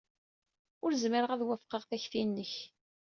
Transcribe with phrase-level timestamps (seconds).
[0.83, 2.53] Ur zmireɣ ad wafqeɣ takti-nnek.